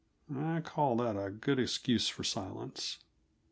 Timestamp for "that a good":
0.97-1.59